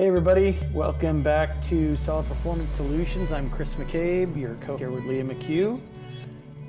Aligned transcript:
Hey, 0.00 0.06
everybody. 0.06 0.58
Welcome 0.72 1.22
back 1.22 1.62
to 1.64 1.94
Seller 1.94 2.22
Performance 2.22 2.70
Solutions. 2.70 3.32
I'm 3.32 3.50
Chris 3.50 3.74
McCabe, 3.74 4.34
your 4.34 4.54
co 4.54 4.78
here 4.78 4.90
with 4.90 5.04
Leah 5.04 5.24
McHugh. 5.24 5.78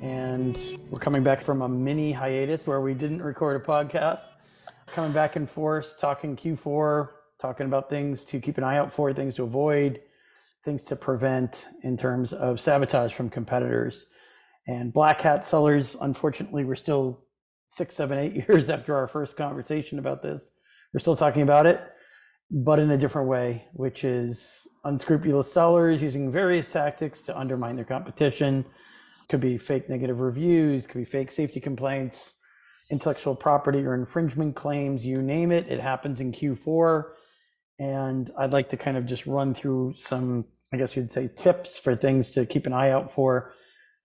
And 0.02 0.58
we're 0.90 0.98
coming 0.98 1.22
back 1.22 1.40
from 1.40 1.62
a 1.62 1.68
mini 1.68 2.12
hiatus 2.12 2.68
where 2.68 2.82
we 2.82 2.92
didn't 2.92 3.22
record 3.22 3.58
a 3.58 3.64
podcast. 3.64 4.20
Coming 4.88 5.12
back 5.12 5.36
in 5.36 5.46
force, 5.46 5.96
talking 5.98 6.36
Q4, 6.36 7.08
talking 7.40 7.64
about 7.64 7.88
things 7.88 8.26
to 8.26 8.38
keep 8.38 8.58
an 8.58 8.64
eye 8.64 8.76
out 8.76 8.92
for, 8.92 9.14
things 9.14 9.36
to 9.36 9.44
avoid, 9.44 10.02
things 10.66 10.82
to 10.82 10.94
prevent 10.94 11.68
in 11.84 11.96
terms 11.96 12.34
of 12.34 12.60
sabotage 12.60 13.14
from 13.14 13.30
competitors. 13.30 14.08
And 14.68 14.92
black 14.92 15.22
hat 15.22 15.46
sellers, 15.46 15.96
unfortunately, 16.02 16.66
we're 16.66 16.74
still 16.74 17.24
six, 17.66 17.94
seven, 17.94 18.18
eight 18.18 18.34
years 18.46 18.68
after 18.68 18.94
our 18.94 19.08
first 19.08 19.38
conversation 19.38 19.98
about 19.98 20.20
this. 20.20 20.50
We're 20.92 21.00
still 21.00 21.16
talking 21.16 21.40
about 21.40 21.64
it, 21.64 21.80
but 22.52 22.78
in 22.78 22.90
a 22.90 22.98
different 22.98 23.28
way, 23.28 23.64
which 23.72 24.04
is 24.04 24.68
unscrupulous 24.84 25.50
sellers 25.50 26.02
using 26.02 26.30
various 26.30 26.70
tactics 26.70 27.22
to 27.22 27.38
undermine 27.38 27.76
their 27.76 27.84
competition. 27.84 28.66
Could 29.30 29.40
be 29.40 29.56
fake 29.56 29.88
negative 29.88 30.20
reviews, 30.20 30.86
could 30.86 30.98
be 30.98 31.06
fake 31.06 31.30
safety 31.30 31.60
complaints, 31.60 32.34
intellectual 32.90 33.34
property 33.34 33.86
or 33.86 33.94
infringement 33.94 34.54
claims, 34.54 35.06
you 35.06 35.22
name 35.22 35.50
it. 35.50 35.66
It 35.68 35.80
happens 35.80 36.20
in 36.20 36.30
Q4. 36.32 37.04
And 37.78 38.30
I'd 38.38 38.52
like 38.52 38.68
to 38.68 38.76
kind 38.76 38.98
of 38.98 39.06
just 39.06 39.26
run 39.26 39.54
through 39.54 39.94
some, 39.98 40.44
I 40.74 40.76
guess 40.76 40.94
you'd 40.94 41.10
say, 41.10 41.30
tips 41.34 41.78
for 41.78 41.96
things 41.96 42.32
to 42.32 42.44
keep 42.44 42.66
an 42.66 42.74
eye 42.74 42.90
out 42.90 43.10
for 43.10 43.54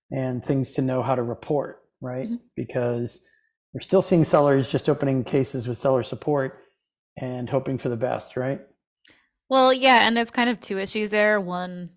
and 0.10 0.44
things 0.44 0.72
to 0.74 0.82
know 0.82 1.04
how 1.04 1.16
to 1.16 1.22
report, 1.22 1.82
right? 2.00 2.30
Mhm. 2.30 2.40
Because 2.56 3.26
we're 3.74 3.82
still 3.82 4.02
seeing 4.02 4.24
sellers 4.24 4.72
just 4.72 4.90
opening 4.90 5.26
cases 5.26 5.68
with 5.68 5.78
seller 5.78 6.04
support 6.04 6.64
and 7.18 7.50
hoping 7.50 7.78
for 7.78 7.90
the 7.90 7.98
best, 7.98 8.38
right? 8.38 8.62
Well, 9.50 9.74
yeah, 9.74 10.08
and 10.08 10.16
there's 10.16 10.32
kind 10.32 10.50
of 10.50 10.60
two 10.60 10.78
issues 10.80 11.10
there. 11.10 11.40
One, 11.42 11.90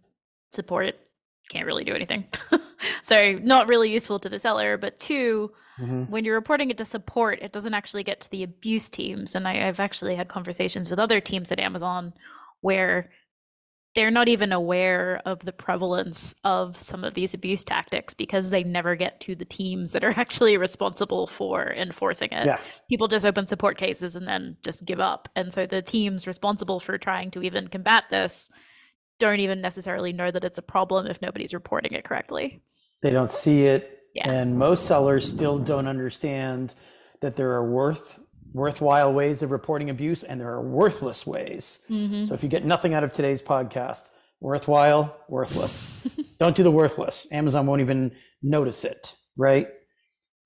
support 0.51 0.95
can't 1.51 1.67
really 1.67 1.85
do 1.85 1.95
anything. 1.95 2.27
so 3.03 3.33
not 3.43 3.69
really 3.69 3.91
useful 3.91 4.19
to 4.21 4.29
the 4.29 4.39
seller, 4.39 4.77
but 4.77 4.99
two, 4.99 5.51
Mhm. 5.81 6.09
when 6.09 6.25
you're 6.25 6.35
reporting 6.37 6.71
it 6.71 6.79
to 6.79 6.85
support, 6.85 7.41
it 7.43 7.53
doesn't 7.53 7.75
actually 7.75 8.05
get 8.05 8.21
to 8.21 8.31
the 8.31 8.43
abuse 8.45 8.89
teams. 8.89 9.35
And 9.35 9.49
I, 9.49 9.67
I've 9.67 9.81
actually 9.81 10.15
had 10.15 10.29
conversations 10.29 10.91
with 10.91 10.99
other 11.01 11.21
teams 11.21 11.51
at 11.51 11.59
Amazon 11.59 12.13
where 12.61 13.11
they're 13.95 14.11
not 14.11 14.29
even 14.29 14.53
aware 14.53 15.21
of 15.25 15.41
the 15.41 15.53
prevalence 15.53 16.35
of 16.45 16.81
some 16.81 17.03
of 17.03 17.15
these 17.15 17.35
abuse 17.35 17.65
tactics 17.65 18.15
because 18.15 18.51
they 18.51 18.63
never 18.63 18.95
get 18.95 19.21
to 19.21 19.35
the 19.35 19.45
teams 19.45 19.93
that 19.93 20.05
are 20.05 20.11
actually 20.17 20.57
responsible 20.57 21.27
for 21.27 21.73
enforcing 21.73 22.29
it. 22.31 22.47
Yeah. 22.47 22.61
People 22.89 23.09
just 23.09 23.27
open 23.27 23.47
support 23.47 23.77
cases 23.77 24.15
and 24.15 24.29
then 24.29 24.57
just 24.63 24.85
give 24.85 25.01
up. 25.01 25.29
And 25.35 25.53
so 25.53 25.67
the 25.67 25.83
teams 25.83 26.27
responsible 26.27 26.79
for 26.79 26.99
trying 26.99 27.33
to 27.33 27.43
even 27.43 27.69
combat 27.69 28.05
this 28.11 28.51
don't 29.19 29.41
even 29.41 29.61
necessarily 29.61 30.13
know 30.13 30.31
that 30.31 30.45
it's 30.45 30.59
a 30.59 30.63
problem 30.63 31.07
if 31.07 31.21
nobody's 31.21 31.53
reporting 31.53 31.93
it 31.93 32.05
correctly. 32.05 32.63
They 33.03 33.11
don't 33.11 33.31
see 33.31 33.65
it. 33.65 33.99
Yeah. 34.15 34.31
And 34.31 34.59
most 34.59 34.87
sellers 34.87 35.29
still 35.29 35.59
don't 35.59 35.87
understand 35.87 36.75
that 37.21 37.37
there 37.37 37.53
are 37.53 37.69
worth 37.69 38.19
worthwhile 38.53 39.13
ways 39.13 39.43
of 39.43 39.51
reporting 39.51 39.91
abuse 39.91 40.23
and 40.23 40.41
there 40.41 40.51
are 40.51 40.63
worthless 40.63 41.27
ways. 41.27 41.81
Mm-hmm. 41.89 42.25
So 42.27 42.35
if 42.35 42.43
you 42.43 42.49
get 42.49 42.65
nothing 42.65 42.95
out 42.95 43.05
of 43.05 43.13
today's 43.13 43.41
podcast, 43.43 44.11
worthwhile, 44.41 45.17
worthless. 45.29 46.07
don't 46.41 46.57
do 46.57 46.63
the 46.63 46.71
worthless. 46.71 47.27
Amazon 47.31 47.67
won't 47.67 47.81
even 47.81 48.13
notice 48.43 48.85
it, 48.85 49.15
right? 49.37 49.69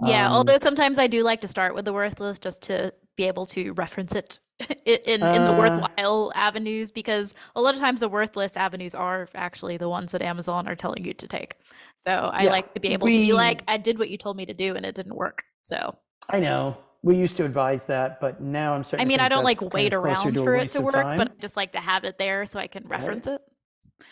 Yeah, 0.05 0.27
Um, 0.27 0.32
although 0.34 0.58
sometimes 0.58 0.98
I 0.98 1.06
do 1.06 1.22
like 1.22 1.41
to 1.42 1.48
start 1.48 1.75
with 1.75 1.84
the 1.84 1.92
worthless 1.92 2.38
just 2.38 2.62
to 2.64 2.92
be 3.16 3.25
able 3.25 3.47
to 3.47 3.72
reference 3.75 4.14
it 4.14 4.41
in 4.84 4.98
in, 5.06 5.22
in 5.22 5.44
the 5.44 5.52
Uh. 5.55 5.58
worthwhile 5.58 6.32
avenues 6.34 6.91
because 6.91 7.34
a 7.56 7.60
lot 7.60 7.75
of 7.75 7.80
times 7.80 8.00
the 8.00 8.08
worthless 8.08 8.56
avenues 8.56 8.94
are 8.94 9.28
actually 9.34 9.77
the 9.77 9.88
ones 9.88 10.12
that 10.12 10.20
Amazon 10.22 10.66
are 10.69 10.75
telling 10.75 11.05
you 11.05 11.14
to 11.14 11.28
take. 11.28 11.55
So 11.97 12.10
I 12.10 12.42
Yeah, 12.44 12.50
like 12.50 12.75
to 12.75 12.80
be 12.80 12.88
able 12.88 13.06
to 13.06 13.12
we- 13.12 13.27
be 13.27 13.32
like, 13.32 13.62
I 13.69 13.77
did 13.78 13.98
what 13.98 14.10
you 14.10 14.19
told 14.19 14.36
me 14.36 14.47
to 14.47 14.54
do 14.54 14.75
and 14.75 14.84
it 14.84 14.94
didn't 14.97 15.14
work. 15.14 15.44
So 15.62 15.97
I 16.28 16.41
know 16.41 16.76
we 17.04 17.16
used 17.16 17.37
to 17.37 17.44
advise 17.44 17.84
that, 17.84 18.19
but 18.19 18.41
now 18.41 18.75
I'm 18.75 18.82
starting. 18.82 19.06
to 19.06 19.06
I 19.06 19.09
mean, 19.09 19.20
I 19.20 19.28
don't 19.28 19.44
like 19.44 19.60
wait 19.75 19.92
around 19.92 20.37
for 20.38 20.56
it 20.56 20.70
to 20.70 20.81
work, 20.81 20.94
time. 20.94 21.19
but 21.19 21.32
I 21.32 21.34
just 21.38 21.54
like 21.54 21.72
to 21.72 21.78
have 21.78 22.04
it 22.04 22.16
there 22.16 22.47
so 22.47 22.59
I 22.59 22.66
can 22.66 22.88
reference 22.88 23.26
it. 23.26 23.42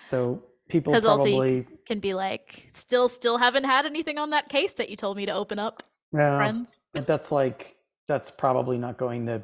so 0.04 0.42
people 0.68 0.92
Because 0.92 1.06
also 1.06 1.24
probably 1.24 1.56
you 1.56 1.78
can 1.86 2.00
be 2.00 2.12
like, 2.12 2.68
still, 2.70 3.08
still 3.08 3.38
haven't 3.38 3.64
had 3.64 3.86
anything 3.86 4.18
on 4.18 4.30
that 4.30 4.50
case 4.50 4.74
that 4.74 4.90
you 4.90 4.96
told 4.96 5.16
me 5.16 5.24
to 5.24 5.32
open 5.32 5.58
up, 5.58 5.82
well, 6.12 6.36
friends. 6.36 6.82
But 6.92 7.06
that's 7.06 7.32
like 7.32 7.76
that's 8.08 8.30
probably 8.30 8.76
not 8.76 8.98
going 8.98 9.24
to 9.24 9.42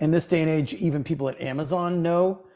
in 0.00 0.12
this 0.12 0.26
day 0.26 0.40
and 0.40 0.48
age. 0.48 0.72
Even 0.74 1.02
people 1.02 1.28
at 1.28 1.40
Amazon 1.40 2.00
know 2.00 2.46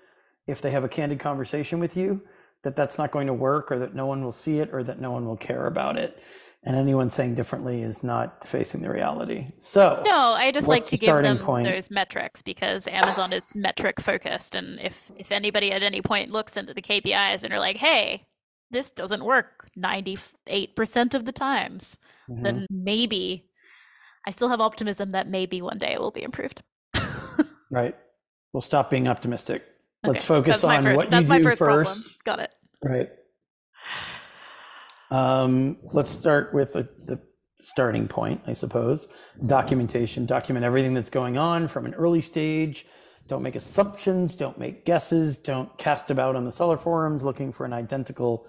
if 0.47 0.62
they 0.62 0.71
have 0.71 0.84
a 0.84 0.88
candid 0.88 1.19
conversation 1.19 1.81
with 1.81 1.97
you 1.97 2.22
that 2.62 2.77
that's 2.77 2.97
not 2.97 3.10
going 3.10 3.27
to 3.27 3.34
work, 3.34 3.72
or 3.72 3.81
that 3.81 3.93
no 3.94 4.06
one 4.06 4.22
will 4.22 4.32
see 4.32 4.60
it, 4.60 4.71
or 4.72 4.84
that 4.84 5.00
no 5.00 5.10
one 5.10 5.27
will 5.27 5.37
care 5.37 5.66
about 5.66 5.97
it. 5.97 6.22
And 6.65 6.75
anyone 6.77 7.09
saying 7.09 7.37
differently 7.37 7.83
is 7.83 8.03
not 8.03 8.45
facing 8.45 8.83
the 8.83 8.91
reality. 8.91 9.47
So 9.59 10.03
No, 10.05 10.35
I 10.37 10.51
just 10.51 10.69
like 10.69 10.85
to 10.87 10.97
give 10.97 11.23
them 11.23 11.39
point? 11.39 11.67
those 11.67 11.91
metrics 11.91 12.43
because 12.43 12.89
Amazon 12.89 13.33
is 13.33 13.55
metric 13.55 14.01
focused, 14.01 14.55
and 14.55 14.81
if 14.81 15.11
if 15.17 15.31
anybody 15.31 15.71
at 15.73 15.83
any 15.83 16.03
point 16.03 16.31
looks 16.33 16.57
into 16.57 16.75
the 16.75 16.83
KPIs 16.83 17.45
and 17.45 17.53
are 17.55 17.61
like, 17.61 17.77
"Hey, 17.77 18.27
this 18.71 18.91
doesn't 18.91 19.25
work 19.25 19.69
ninety 19.77 20.19
eight 20.49 20.75
percent 20.75 21.15
of 21.15 21.25
the 21.27 21.33
times," 21.33 21.97
Mhm. 22.29 22.43
then 22.43 22.67
maybe 22.71 23.49
I 24.27 24.31
still 24.33 24.49
have 24.49 24.61
optimism 24.61 25.11
that 25.11 25.29
maybe 25.29 25.63
one 25.63 25.79
day 25.79 25.93
it 25.93 26.01
will 26.01 26.11
be 26.11 26.23
improved. 26.25 26.63
right, 27.71 27.97
we'll 28.53 28.61
stop 28.63 28.91
being 28.91 29.07
optimistic. 29.09 29.65
Let's 30.05 30.19
Okay, 30.19 30.27
focus 30.27 30.65
on 30.65 30.83
first, 30.83 30.97
what 30.97 31.13
you 31.13 31.23
do 31.23 31.43
first 31.45 31.59
first. 31.59 32.25
Got 32.25 32.41
it. 32.41 32.53
Right. 32.83 33.11
Um, 35.11 35.79
let's 35.93 36.11
start 36.11 36.53
with 36.53 36.75
the, 36.75 36.89
the 37.05 37.21
starting 37.63 38.09
point, 38.09 38.43
I 38.47 38.53
suppose. 38.53 39.09
Documentation. 39.45 40.27
Document 40.27 40.65
everything 40.65 40.95
that's 40.95 41.11
going 41.11 41.39
on 41.39 41.69
from 41.69 41.87
an 41.87 41.95
early 41.95 42.21
stage. 42.21 42.87
Don't 43.27 43.43
make 43.43 43.57
assumptions. 43.57 44.37
Don't 44.37 44.59
make 44.59 44.85
guesses. 44.85 45.37
Don't 45.37 45.77
cast 45.79 46.11
about 46.11 46.37
on 46.37 46.45
the 46.45 46.53
seller 46.53 46.77
forums 46.77 47.25
looking 47.25 47.53
for 47.53 47.67
an 47.67 47.73
identical 47.73 48.47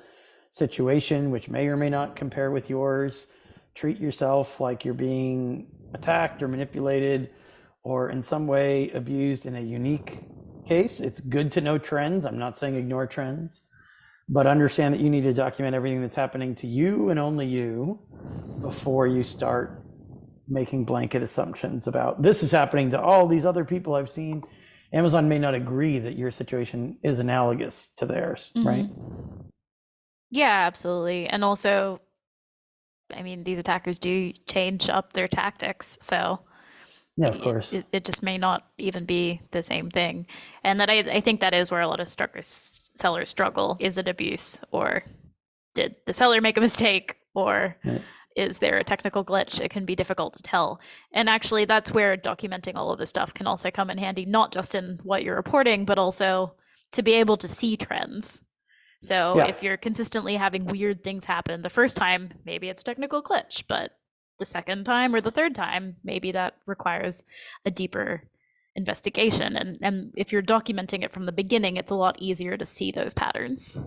situation, 0.51 1.31
which 1.31 1.49
may 1.49 1.67
or 1.67 1.77
may 1.77 1.89
not 1.89 2.15
compare 2.15 2.51
with 2.51 2.69
yours. 2.69 3.27
Treat 3.75 3.99
yourself 3.99 4.59
like 4.59 4.83
you're 4.83 4.93
being 4.93 5.67
attacked 5.93 6.41
or 6.43 6.47
manipulated 6.47 7.29
or 7.83 8.09
in 8.09 8.21
some 8.21 8.47
way 8.47 8.89
abused 8.91 9.45
in 9.45 9.55
a 9.55 9.61
unique 9.61 10.19
case. 10.65 10.99
It's 10.99 11.19
good 11.19 11.51
to 11.53 11.61
know 11.61 11.77
trends. 11.77 12.25
I'm 12.25 12.37
not 12.37 12.57
saying 12.57 12.75
ignore 12.75 13.07
trends 13.07 13.61
but 14.29 14.45
understand 14.45 14.93
that 14.93 15.01
you 15.01 15.09
need 15.09 15.23
to 15.23 15.33
document 15.33 15.75
everything 15.75 16.01
that's 16.01 16.15
happening 16.15 16.55
to 16.55 16.67
you 16.67 17.09
and 17.09 17.19
only 17.19 17.47
you 17.47 17.99
before 18.61 19.07
you 19.07 19.23
start 19.23 19.83
making 20.47 20.85
blanket 20.85 21.21
assumptions 21.23 21.87
about 21.87 22.21
this 22.21 22.43
is 22.43 22.51
happening 22.51 22.91
to 22.91 23.01
all 23.01 23.27
these 23.27 23.45
other 23.45 23.65
people 23.65 23.95
I've 23.95 24.09
seen. 24.09 24.43
Amazon 24.93 25.29
may 25.29 25.37
not 25.37 25.53
agree 25.53 25.99
that 25.99 26.15
your 26.15 26.31
situation 26.31 26.97
is 27.03 27.19
analogous 27.19 27.93
to 27.97 28.05
theirs, 28.05 28.51
mm-hmm. 28.55 28.67
right? 28.67 28.89
Yeah, 30.31 30.65
absolutely. 30.65 31.27
And 31.27 31.43
also, 31.43 32.01
I 33.13 33.21
mean, 33.21 33.43
these 33.43 33.59
attackers 33.59 33.99
do 33.99 34.31
change 34.47 34.89
up 34.89 35.13
their 35.13 35.27
tactics, 35.27 35.97
so. 36.01 36.39
Yeah, 37.17 37.27
of 37.27 37.41
course. 37.41 37.73
It, 37.73 37.85
it 37.91 38.05
just 38.05 38.23
may 38.23 38.37
not 38.37 38.65
even 38.77 39.05
be 39.05 39.41
the 39.51 39.61
same 39.61 39.91
thing. 39.91 40.25
And 40.63 40.79
that 40.79 40.89
I, 40.89 40.99
I 40.99 41.21
think 41.21 41.41
that 41.41 41.53
is 41.53 41.69
where 41.69 41.81
a 41.81 41.87
lot 41.87 41.99
of 41.99 42.07
stru- 42.07 42.81
sellers 42.99 43.29
struggle. 43.29 43.77
Is 43.79 43.97
it 43.97 44.07
abuse 44.07 44.61
or 44.71 45.03
did 45.73 45.95
the 46.05 46.13
seller 46.13 46.41
make 46.41 46.57
a 46.57 46.61
mistake 46.61 47.15
or 47.33 47.77
Right. 47.83 48.01
is 48.35 48.59
there 48.59 48.77
a 48.77 48.83
technical 48.83 49.23
glitch? 49.23 49.59
It 49.61 49.69
can 49.69 49.85
be 49.85 49.95
difficult 49.95 50.33
to 50.35 50.43
tell. 50.43 50.79
And 51.13 51.29
actually 51.29 51.65
that's 51.65 51.91
where 51.91 52.17
documenting 52.17 52.75
all 52.75 52.91
of 52.91 52.99
this 52.99 53.09
stuff 53.09 53.33
can 53.33 53.47
also 53.47 53.71
come 53.71 53.89
in 53.89 53.97
handy, 53.97 54.25
not 54.25 54.51
just 54.51 54.75
in 54.75 54.99
what 55.03 55.23
you're 55.23 55.35
reporting, 55.35 55.85
but 55.85 55.97
also 55.97 56.53
to 56.91 57.01
be 57.03 57.13
able 57.13 57.37
to 57.37 57.47
see 57.47 57.77
trends. 57.77 58.41
So 59.01 59.37
Yeah. 59.37 59.47
if 59.47 59.63
you're 59.63 59.77
consistently 59.77 60.35
having 60.35 60.65
weird 60.65 61.03
things 61.03 61.25
happen 61.25 61.61
the 61.61 61.69
first 61.69 61.95
time, 61.95 62.31
maybe 62.45 62.67
it's 62.67 62.83
technical 62.83 63.23
glitch, 63.23 63.63
but 63.67 63.95
the 64.39 64.45
second 64.45 64.85
time 64.85 65.13
or 65.15 65.21
the 65.21 65.31
third 65.31 65.53
time, 65.55 65.97
maybe 66.03 66.31
that 66.31 66.55
requires 66.65 67.23
a 67.65 67.71
deeper 67.71 68.23
investigation. 68.79 69.55
And, 69.55 69.77
and 69.81 70.11
if 70.15 70.31
you're 70.31 70.41
documenting 70.41 71.03
it 71.03 71.11
from 71.11 71.25
the 71.25 71.31
beginning, 71.31 71.77
it's 71.77 71.91
a 71.91 71.95
lot 71.95 72.15
easier 72.19 72.57
to 72.57 72.65
see 72.65 72.91
those 72.91 73.13
patterns. 73.13 73.77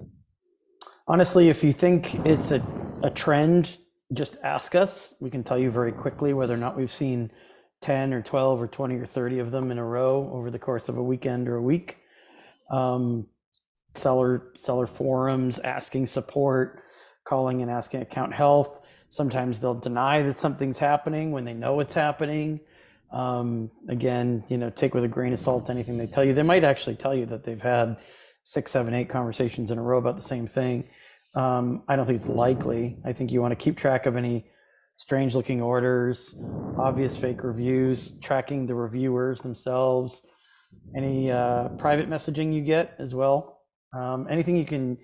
Honestly, 1.09 1.49
if 1.49 1.65
you 1.65 1.73
think 1.73 2.15
it's 2.27 2.53
a, 2.53 2.62
a 3.03 3.11
trend, 3.11 3.79
just 4.12 4.37
ask 4.44 4.75
us. 4.75 5.15
We 5.21 5.31
can 5.31 5.43
tell 5.43 5.59
you 5.59 5.71
very 5.71 5.91
quickly 5.91 6.35
whether 6.35 6.55
or 6.55 6.59
not 6.59 6.77
we've 6.77 6.93
seen 6.93 7.33
10 7.81 8.12
or 8.12 8.23
12 8.23 8.62
or 8.62 8.69
20 8.69 8.97
or 8.97 9.06
30 9.06 9.39
of 9.41 9.50
them 9.50 9.71
in 9.71 9.79
a 9.79 9.85
row 9.85 10.31
over 10.33 10.50
the 10.50 10.59
course 10.59 10.89
of 10.89 10.99
a 10.99 11.03
weekend 11.03 11.49
or 11.49 11.56
a 11.56 11.62
week. 11.62 11.99
Um, 12.71 13.27
seller 13.94 14.53
seller 14.56 14.87
forums 14.87 15.59
asking 15.59 16.06
support, 16.06 16.83
calling 17.25 17.62
and 17.62 17.71
asking 17.71 18.03
account 18.03 18.33
health. 18.33 18.81
Sometimes 19.11 19.61
they'll 19.61 19.75
deny 19.75 20.23
that 20.23 20.37
something's 20.37 20.79
happening 20.79 21.33
when 21.33 21.44
they 21.44 21.55
know 21.55 21.81
it's 21.81 21.94
happening. 21.94 22.61
Um, 23.12 23.70
again, 23.88 24.43
you 24.49 24.56
know, 24.56 24.70
take 24.70 24.94
with 24.94 25.05
a 25.05 25.09
grain 25.09 25.32
of 25.32 25.41
salt 25.41 25.69
anything 25.69 25.99
they 25.99 26.06
tell 26.06 26.25
you. 26.25 26.32
They 26.32 26.43
might 26.43 26.64
actually 26.64 26.97
tell 26.97 27.14
you 27.14 27.26
that 27.26 27.44
they've 27.44 27.61
had 27.61 27.99
six, 28.44 28.73
seven, 28.73 28.94
eight 28.94 29.09
conversations 29.09 29.70
in 29.70 29.79
a 29.79 29.82
row 29.82 29.99
about 29.99 30.17
the 30.17 30.23
same 30.23 30.47
thing. 30.47 30.88
Um, 31.35 31.82
I 31.88 31.97
don't 31.97 32.06
think 32.06 32.17
it's 32.17 32.29
likely. 32.29 32.99
I 33.05 33.12
think 33.12 33.31
you 33.31 33.41
want 33.41 33.53
to 33.53 33.62
keep 33.62 33.76
track 33.76 34.06
of 34.06 34.17
any 34.17 34.47
strange 34.97 35.35
looking 35.35 35.61
orders, 35.61 36.35
obvious 36.79 37.17
fake 37.17 37.43
reviews, 37.43 38.19
tracking 38.20 38.67
the 38.67 38.75
reviewers 38.75 39.41
themselves, 39.41 40.26
any 40.97 41.31
uh, 41.31 41.69
private 41.70 42.08
messaging 42.08 42.55
you 42.55 42.62
get 42.62 42.94
as 42.99 43.15
well. 43.15 43.62
Um, 43.93 44.27
anything 44.31 44.56
you 44.56 44.65
can 44.65 44.97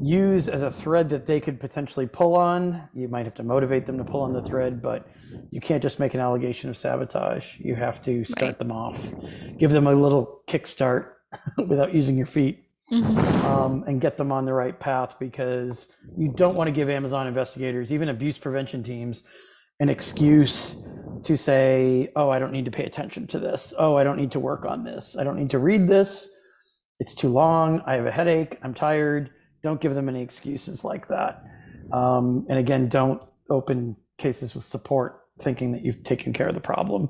use 0.00 0.48
as 0.48 0.62
a 0.62 0.70
thread 0.70 1.10
that 1.10 1.26
they 1.26 1.40
could 1.40 1.58
potentially 1.60 2.06
pull 2.06 2.36
on. 2.36 2.88
You 2.94 3.08
might 3.08 3.24
have 3.26 3.34
to 3.34 3.42
motivate 3.42 3.86
them 3.86 3.98
to 3.98 4.04
pull 4.04 4.22
on 4.22 4.32
the 4.32 4.42
thread, 4.42 4.80
but 4.80 5.08
you 5.50 5.60
can't 5.60 5.82
just 5.82 5.98
make 5.98 6.14
an 6.14 6.20
allegation 6.20 6.70
of 6.70 6.76
sabotage. 6.76 7.58
You 7.58 7.74
have 7.74 8.00
to 8.04 8.24
start 8.24 8.42
Right. 8.50 8.58
them 8.58 8.72
off, 8.72 9.12
give 9.58 9.70
them 9.72 9.86
a 9.86 9.92
little 9.92 10.42
kickstart 10.46 11.08
without 11.68 11.92
using 11.94 12.16
your 12.16 12.26
feet 12.26 12.64
Mhm. 12.92 13.16
um, 13.44 13.84
and 13.86 14.00
get 14.00 14.16
them 14.16 14.32
on 14.32 14.44
the 14.46 14.52
right 14.52 14.78
path 14.78 15.16
because 15.20 15.92
you 16.16 16.28
don't 16.28 16.56
want 16.56 16.66
to 16.68 16.72
give 16.72 16.88
Amazon 16.88 17.26
investigators, 17.26 17.92
even 17.92 18.08
abuse 18.08 18.38
prevention 18.38 18.82
teams, 18.82 19.22
an 19.80 19.88
excuse 19.88 20.82
to 21.24 21.36
say, 21.36 22.10
oh, 22.16 22.30
I 22.30 22.38
don't 22.38 22.52
need 22.52 22.64
to 22.64 22.70
pay 22.70 22.84
attention 22.84 23.26
to 23.28 23.38
this. 23.38 23.72
Oh, 23.78 23.96
I 23.96 24.04
don't 24.04 24.16
need 24.16 24.32
to 24.32 24.40
work 24.40 24.64
on 24.66 24.84
this. 24.84 25.16
I 25.16 25.24
don't 25.24 25.36
need 25.36 25.50
to 25.50 25.58
read 25.58 25.88
this. 25.88 26.28
It's 27.00 27.14
too 27.14 27.30
long. 27.30 27.82
I 27.86 27.94
have 27.94 28.06
a 28.06 28.10
headache. 28.10 28.58
I'm 28.62 28.74
tired. 28.74 29.30
Don't 29.62 29.80
give 29.80 29.94
them 29.94 30.08
any 30.08 30.22
excuses 30.22 30.84
like 30.84 31.08
that. 31.08 31.42
Um, 31.92 32.46
and 32.48 32.58
again, 32.58 32.88
don't 32.88 33.22
open 33.48 33.96
cases 34.18 34.54
with 34.54 34.64
support 34.64 35.20
thinking 35.40 35.72
that 35.72 35.82
you've 35.82 36.04
taken 36.04 36.32
care 36.32 36.46
of 36.46 36.54
the 36.54 36.60
problem. 36.60 37.08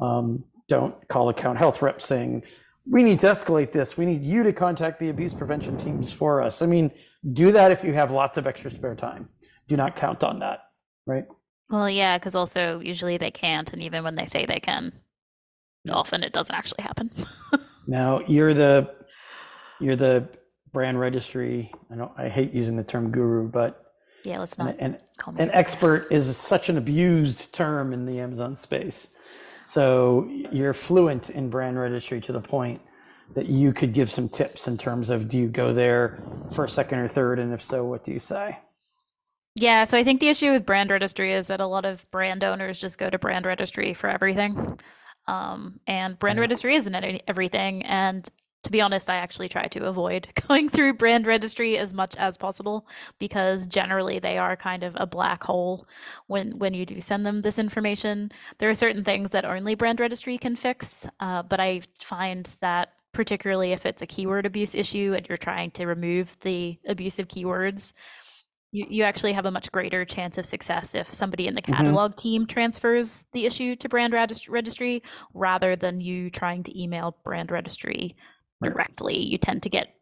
Um, 0.00 0.44
don't 0.68 0.94
call 1.08 1.30
account 1.30 1.58
health 1.58 1.82
reps 1.82 2.06
saying, 2.06 2.44
we 2.90 3.02
need 3.02 3.20
to 3.20 3.26
escalate 3.26 3.72
this. 3.72 3.96
We 3.96 4.04
need 4.04 4.22
you 4.22 4.42
to 4.42 4.52
contact 4.52 5.00
the 5.00 5.08
abuse 5.08 5.32
prevention 5.32 5.76
teams 5.78 6.12
for 6.12 6.42
us. 6.42 6.62
I 6.62 6.66
mean, 6.66 6.90
do 7.32 7.52
that 7.52 7.72
if 7.72 7.82
you 7.82 7.94
have 7.94 8.10
lots 8.10 8.36
of 8.36 8.46
extra 8.46 8.70
spare 8.70 8.94
time. 8.94 9.28
Do 9.66 9.76
not 9.76 9.96
count 9.96 10.24
on 10.24 10.40
that, 10.40 10.60
right? 11.06 11.24
Well, 11.70 11.88
yeah, 11.88 12.18
because 12.18 12.34
also 12.34 12.80
usually 12.80 13.16
they 13.16 13.30
can't, 13.30 13.72
and 13.72 13.80
even 13.82 14.04
when 14.04 14.16
they 14.16 14.26
say 14.26 14.44
they 14.44 14.60
can, 14.60 14.92
often 15.90 16.22
it 16.22 16.32
doesn't 16.32 16.54
actually 16.54 16.82
happen. 16.82 17.10
Now 17.86 18.20
you're 18.26 18.54
the 18.54 18.94
you're 19.80 19.96
the 19.96 20.28
brand 20.72 20.98
registry. 20.98 21.72
I 21.90 21.96
don't. 21.96 22.12
I 22.16 22.28
hate 22.28 22.52
using 22.52 22.76
the 22.76 22.84
term 22.84 23.10
guru, 23.10 23.48
but 23.48 23.82
yeah, 24.24 24.38
let's 24.38 24.58
not 24.58 24.76
an, 24.78 24.92
me. 24.92 25.42
an 25.42 25.50
expert 25.52 26.08
is 26.10 26.34
such 26.36 26.68
an 26.68 26.78
abused 26.78 27.52
term 27.52 27.92
in 27.92 28.06
the 28.06 28.20
Amazon 28.20 28.56
space. 28.56 29.08
So 29.64 30.28
you're 30.50 30.74
fluent 30.74 31.30
in 31.30 31.50
brand 31.50 31.78
registry 31.78 32.20
to 32.22 32.32
the 32.32 32.40
point 32.40 32.80
that 33.34 33.46
you 33.46 33.72
could 33.72 33.92
give 33.92 34.10
some 34.10 34.28
tips 34.28 34.68
in 34.68 34.76
terms 34.76 35.08
of 35.08 35.28
do 35.28 35.38
you 35.38 35.48
go 35.48 35.72
there 35.72 36.22
for 36.52 36.66
second 36.66 36.98
or 36.98 37.08
third, 37.08 37.38
and 37.38 37.52
if 37.52 37.62
so, 37.62 37.84
what 37.84 38.04
do 38.04 38.12
you 38.12 38.20
say? 38.20 38.58
Yeah, 39.54 39.84
so 39.84 39.98
I 39.98 40.04
think 40.04 40.20
the 40.20 40.28
issue 40.28 40.50
with 40.50 40.64
brand 40.64 40.90
registry 40.90 41.32
is 41.32 41.46
that 41.48 41.60
a 41.60 41.66
lot 41.66 41.84
of 41.84 42.10
brand 42.10 42.42
owners 42.42 42.80
just 42.80 42.96
go 42.98 43.10
to 43.10 43.18
brand 43.18 43.44
registry 43.44 43.92
for 43.92 44.08
everything. 44.08 44.78
Um, 45.28 45.78
and 45.86 46.18
brand 46.18 46.38
Yeah. 46.38 46.42
registry 46.42 46.74
isn't 46.76 47.22
everything. 47.28 47.82
And 47.84 48.28
to 48.62 48.70
be 48.70 48.80
honest, 48.80 49.10
I 49.10 49.16
actually 49.16 49.48
try 49.48 49.66
to 49.68 49.86
avoid 49.86 50.28
going 50.48 50.68
through 50.68 50.94
brand 50.94 51.26
registry 51.26 51.76
as 51.78 51.92
much 51.92 52.16
as 52.16 52.36
possible 52.38 52.86
because 53.18 53.66
generally 53.66 54.18
they 54.18 54.38
are 54.38 54.56
kind 54.56 54.82
of 54.84 54.94
a 54.96 55.06
black 55.06 55.42
hole 55.44 55.86
when 56.28 56.58
when 56.58 56.74
you 56.74 56.86
do 56.86 57.00
send 57.00 57.26
them 57.26 57.42
this 57.42 57.58
information. 57.58 58.30
There 58.58 58.70
are 58.70 58.74
certain 58.74 59.04
things 59.04 59.30
that 59.30 59.44
only 59.44 59.74
brand 59.74 60.00
registry 60.00 60.38
can 60.38 60.56
fix, 60.56 61.08
uh, 61.20 61.42
but 61.42 61.60
I 61.60 61.82
find 61.96 62.54
that 62.60 62.92
particularly 63.12 63.72
if 63.72 63.84
it's 63.84 64.00
a 64.00 64.06
keyword 64.06 64.46
abuse 64.46 64.74
issue 64.74 65.12
and 65.16 65.28
you're 65.28 65.36
trying 65.36 65.70
to 65.72 65.86
remove 65.86 66.38
the 66.40 66.78
abusive 66.86 67.28
keywords, 67.28 67.92
you, 68.70 68.86
you 68.88 69.02
actually 69.02 69.34
have 69.34 69.44
a 69.44 69.50
much 69.50 69.70
greater 69.70 70.04
chance 70.06 70.38
of 70.38 70.46
success 70.46 70.94
if 70.94 71.12
somebody 71.12 71.46
in 71.46 71.54
the 71.54 71.60
Mhm. 71.62 71.74
catalog 71.76 72.16
team 72.16 72.46
transfers 72.46 73.26
the 73.32 73.44
issue 73.44 73.76
to 73.76 73.88
brand 73.88 74.14
registry 74.14 75.02
rather 75.34 75.76
than 75.76 76.00
you 76.00 76.30
trying 76.30 76.62
to 76.62 76.80
email 76.80 77.18
brand 77.22 77.50
registry. 77.50 78.16
Directly. 78.62 79.18
You 79.18 79.38
tend 79.38 79.62
to 79.64 79.68
get 79.68 79.94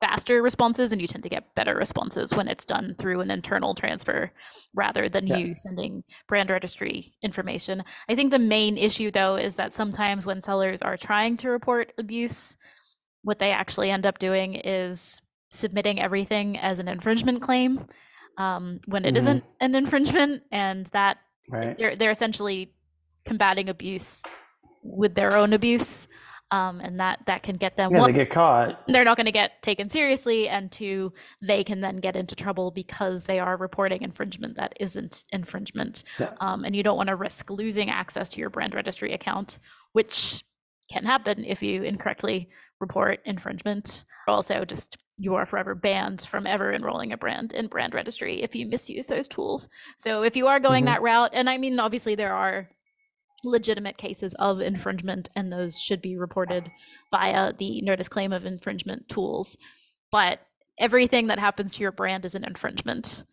faster 0.00 0.40
responses 0.42 0.92
and 0.92 1.00
you 1.02 1.06
tend 1.06 1.22
to 1.22 1.28
get 1.28 1.54
better 1.54 1.74
responses 1.74 2.32
when 2.34 2.48
it's 2.48 2.64
done 2.64 2.94
through 2.98 3.20
an 3.20 3.30
internal 3.30 3.74
transfer 3.74 4.32
rather 4.74 5.08
than 5.10 5.26
Yeah. 5.26 5.36
you 5.36 5.54
sending 5.54 6.04
brand 6.26 6.48
registry 6.48 7.12
information. 7.22 7.84
I 8.08 8.14
think 8.14 8.30
the 8.30 8.38
main 8.38 8.78
issue 8.78 9.10
though 9.10 9.36
is 9.36 9.56
that 9.56 9.74
sometimes 9.74 10.24
when 10.24 10.40
sellers 10.40 10.80
are 10.80 10.96
trying 10.96 11.36
to 11.38 11.50
report 11.50 11.92
abuse, 11.98 12.56
what 13.22 13.38
they 13.40 13.50
actually 13.50 13.90
end 13.90 14.06
up 14.06 14.18
doing 14.18 14.54
is 14.54 15.20
submitting 15.50 16.00
everything 16.00 16.56
as 16.58 16.78
an 16.78 16.88
infringement 16.88 17.42
claim 17.42 17.86
um, 18.38 18.80
when 18.86 19.04
it 19.04 19.14
Mhm. 19.16 19.24
not 19.24 19.42
an 19.60 19.74
infringement, 19.74 20.42
and 20.50 20.86
that 20.94 21.18
Right. 21.50 21.76
they're 21.76 21.94
they're 21.96 22.10
essentially 22.12 22.72
combating 23.26 23.68
abuse 23.68 24.22
with 24.82 25.14
their 25.14 25.36
own 25.36 25.52
abuse, 25.52 26.08
um, 26.50 26.80
and 26.80 26.98
that 27.00 27.20
that 27.26 27.42
can 27.42 27.56
get 27.56 27.76
them 27.76 27.92
Yeah, 27.92 28.00
one, 28.00 28.12
they 28.12 28.18
get 28.18 28.30
caught. 28.30 28.86
they're 28.86 29.04
not 29.04 29.16
going 29.16 29.26
to 29.26 29.32
get 29.32 29.62
taken 29.62 29.88
seriously, 29.88 30.48
and 30.48 30.70
two, 30.70 31.12
they 31.40 31.62
can 31.64 31.80
then 31.80 31.96
get 31.98 32.16
into 32.16 32.34
trouble 32.34 32.70
because 32.70 33.24
they 33.24 33.38
are 33.38 33.56
reporting 33.56 34.02
infringement 34.02 34.56
that 34.56 34.74
isn't 34.80 35.24
infringement, 35.30 36.04
Yeah. 36.18 36.32
um, 36.40 36.64
and 36.64 36.74
you 36.74 36.82
don't 36.82 36.96
want 36.96 37.08
to 37.08 37.16
risk 37.16 37.50
losing 37.50 37.90
access 37.90 38.28
to 38.30 38.40
your 38.40 38.50
brand 38.50 38.74
registry 38.74 39.12
account, 39.12 39.58
which 39.92 40.44
can 40.90 41.04
happen 41.04 41.44
if 41.44 41.62
you 41.62 41.82
incorrectly 41.84 42.48
report 42.80 43.20
infringement. 43.24 44.04
Also, 44.26 44.64
just 44.64 44.96
you 45.18 45.34
are 45.34 45.44
forever 45.46 45.74
banned 45.74 46.22
from 46.22 46.46
ever 46.46 46.72
enrolling 46.72 47.12
a 47.12 47.16
brand 47.16 47.52
in 47.52 47.66
brand 47.68 47.94
registry 47.94 48.42
if 48.42 48.56
you 48.56 48.66
misuse 48.66 49.06
those 49.06 49.28
tools. 49.28 49.68
So 49.98 50.22
if 50.22 50.34
you 50.34 50.46
are 50.48 50.58
going 50.58 50.84
Mhm. 50.84 50.86
that 50.86 51.02
route, 51.02 51.30
and 51.34 51.48
I 51.48 51.58
mean, 51.58 51.78
obviously 51.78 52.14
there 52.14 52.32
are 52.34 52.68
legitimate 53.44 53.96
cases 53.96 54.34
of 54.34 54.60
infringement, 54.60 55.28
and 55.34 55.52
those 55.52 55.80
should 55.80 56.02
be 56.02 56.16
reported 56.16 56.70
via 57.10 57.52
the 57.52 57.80
notice 57.82 58.08
claim 58.08 58.32
of 58.32 58.44
infringement 58.46 59.08
tools. 59.08 59.56
But 60.10 60.40
everything 60.78 61.28
that 61.28 61.38
happens 61.38 61.74
to 61.74 61.82
your 61.82 61.92
brand 61.92 62.24
is 62.24 62.34
an 62.34 62.44
infringement, 62.44 63.24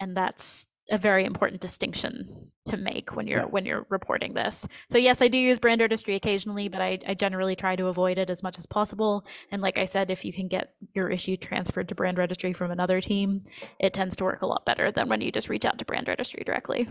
and 0.00 0.16
that's 0.16 0.66
a 0.90 0.96
very 0.96 1.26
important 1.26 1.60
distinction 1.60 2.50
to 2.64 2.78
make 2.78 3.14
when 3.14 3.26
you're 3.26 3.40
Yeah. 3.40 3.46
when 3.46 3.66
you're 3.66 3.86
reporting 3.90 4.32
this. 4.32 4.66
So 4.88 4.96
yes, 4.96 5.20
I 5.20 5.28
do 5.28 5.36
use 5.36 5.58
brand 5.58 5.82
registry 5.82 6.14
occasionally, 6.14 6.68
but 6.68 6.80
I, 6.80 6.98
I 7.06 7.12
generally 7.12 7.54
try 7.56 7.76
to 7.76 7.88
avoid 7.88 8.16
it 8.16 8.30
as 8.30 8.42
much 8.42 8.56
as 8.56 8.64
possible. 8.64 9.26
And 9.50 9.60
like 9.60 9.76
I 9.76 9.84
said, 9.84 10.10
if 10.10 10.24
you 10.24 10.32
can 10.32 10.48
get 10.48 10.72
your 10.94 11.10
issue 11.10 11.36
transferred 11.36 11.88
to 11.88 11.94
brand 11.94 12.16
registry 12.16 12.54
from 12.54 12.70
another 12.70 13.02
team, 13.02 13.44
it 13.78 13.92
tends 13.92 14.16
to 14.16 14.24
work 14.24 14.40
a 14.40 14.46
lot 14.46 14.64
better 14.64 14.90
than 14.90 15.10
when 15.10 15.20
you 15.20 15.30
just 15.30 15.50
reach 15.50 15.66
out 15.66 15.78
to 15.78 15.84
brand 15.84 16.08
registry 16.08 16.42
directly. 16.44 16.88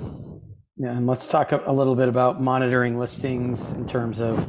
Yeah, 0.80 0.96
and 0.96 1.08
let's 1.08 1.28
talk 1.28 1.52
a 1.52 1.72
little 1.72 1.96
bit 1.96 2.08
about 2.08 2.40
monitoring 2.40 3.00
listings 3.00 3.72
in 3.72 3.88
terms 3.88 4.22
of 4.22 4.48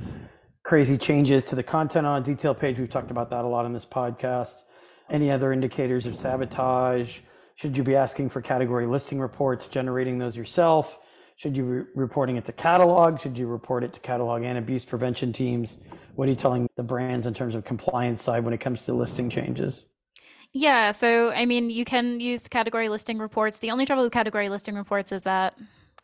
crazy 0.62 0.98
changes 0.98 1.46
to 1.46 1.56
the 1.56 1.62
content 1.62 2.06
on 2.06 2.20
a 2.20 2.24
detail 2.24 2.54
page. 2.54 2.78
We've 2.78 2.90
talked 2.90 3.10
about 3.10 3.30
that 3.30 3.46
a 3.46 3.48
lot 3.48 3.64
in 3.64 3.72
this 3.72 3.86
podcast. 3.86 4.64
Any 5.08 5.30
other 5.30 5.52
indicators 5.52 6.04
of 6.04 6.18
sabotage? 6.18 7.20
Should 7.54 7.78
you 7.78 7.82
be 7.82 7.96
asking 7.96 8.28
for 8.28 8.42
category 8.42 8.86
listing 8.86 9.20
reports, 9.20 9.68
generating 9.68 10.18
those 10.18 10.36
yourself? 10.36 10.98
Should 11.36 11.56
you 11.56 11.62
be 11.62 11.90
reporting 11.98 12.36
it 12.36 12.44
to 12.44 12.52
catalog? 12.52 13.20
Should 13.20 13.38
you 13.38 13.46
report 13.46 13.82
it 13.82 13.94
to 13.94 14.00
catalog 14.00 14.42
and 14.42 14.58
abuse 14.58 14.84
prevention 14.84 15.32
teams? 15.32 15.78
What 16.14 16.28
are 16.28 16.32
you 16.32 16.36
telling 16.36 16.68
the 16.76 16.82
brands 16.82 17.26
in 17.26 17.32
terms 17.32 17.54
of 17.54 17.64
compliance 17.64 18.22
side 18.22 18.44
when 18.44 18.52
it 18.52 18.58
comes 18.58 18.84
to 18.84 18.92
listing 18.92 19.30
changes? 19.30 19.86
Yeah, 20.52 20.92
so 20.92 21.32
I 21.32 21.46
mean, 21.46 21.70
you 21.70 21.86
can 21.86 22.20
use 22.20 22.42
category 22.48 22.90
listing 22.90 23.18
reports. 23.18 23.60
The 23.60 23.70
only 23.70 23.86
trouble 23.86 24.02
with 24.02 24.12
category 24.12 24.50
listing 24.50 24.74
reports 24.74 25.10
is 25.10 25.22
that, 25.22 25.56